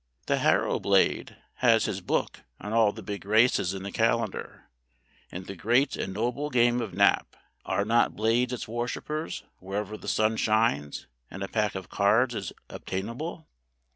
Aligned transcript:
The 0.25 0.37
Harrow 0.39 0.79
Blade 0.79 1.37
has 1.57 1.85
his 1.85 2.01
book 2.01 2.39
on 2.59 2.73
all 2.73 2.91
the 2.91 3.03
big 3.03 3.23
races 3.23 3.75
in 3.75 3.83
the 3.83 3.91
calendar; 3.91 4.67
and 5.31 5.45
the 5.45 5.55
great 5.55 5.95
and 5.95 6.11
noble 6.11 6.49
game 6.49 6.81
of 6.81 6.91
Nap 6.95 7.35
are 7.65 7.85
not 7.85 8.15
Blades 8.15 8.51
its 8.51 8.67
worshippers 8.67 9.43
wherever 9.59 9.97
the 9.97 10.07
sun 10.07 10.37
shines 10.37 11.05
and 11.29 11.43
a 11.43 11.47
pack 11.47 11.75
of 11.75 11.89
cards 11.89 12.33
is 12.33 12.51
obtainable? 12.67 13.47